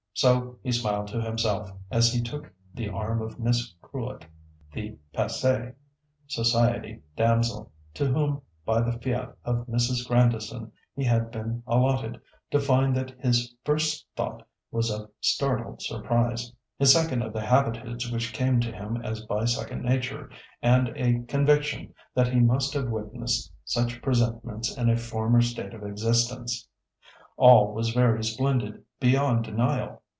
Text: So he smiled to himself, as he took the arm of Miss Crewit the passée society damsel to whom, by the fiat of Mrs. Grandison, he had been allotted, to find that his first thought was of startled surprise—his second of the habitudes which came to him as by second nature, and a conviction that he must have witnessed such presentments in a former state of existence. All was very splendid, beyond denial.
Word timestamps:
So 0.13 0.59
he 0.61 0.71
smiled 0.73 1.07
to 1.07 1.21
himself, 1.21 1.71
as 1.89 2.13
he 2.13 2.21
took 2.21 2.51
the 2.75 2.89
arm 2.89 3.21
of 3.23 3.39
Miss 3.39 3.73
Crewit 3.81 4.23
the 4.71 4.95
passée 5.15 5.73
society 6.27 7.01
damsel 7.15 7.71
to 7.95 8.05
whom, 8.07 8.41
by 8.63 8.81
the 8.81 8.91
fiat 8.91 9.33
of 9.45 9.65
Mrs. 9.67 10.05
Grandison, 10.07 10.71
he 10.95 11.03
had 11.05 11.31
been 11.31 11.63
allotted, 11.65 12.21
to 12.51 12.59
find 12.59 12.95
that 12.95 13.17
his 13.19 13.55
first 13.63 14.05
thought 14.15 14.45
was 14.69 14.91
of 14.91 15.09
startled 15.21 15.81
surprise—his 15.81 16.93
second 16.93 17.23
of 17.23 17.33
the 17.33 17.41
habitudes 17.45 18.11
which 18.11 18.33
came 18.33 18.59
to 18.59 18.71
him 18.71 18.97
as 18.97 19.21
by 19.25 19.43
second 19.45 19.81
nature, 19.81 20.29
and 20.61 20.89
a 20.95 21.21
conviction 21.23 21.95
that 22.13 22.27
he 22.31 22.39
must 22.41 22.73
have 22.75 22.89
witnessed 22.89 23.51
such 23.65 24.01
presentments 24.03 24.75
in 24.77 24.87
a 24.89 24.97
former 24.97 25.41
state 25.41 25.73
of 25.73 25.83
existence. 25.83 26.67
All 27.37 27.73
was 27.73 27.89
very 27.89 28.23
splendid, 28.23 28.83
beyond 28.99 29.45
denial. 29.45 29.99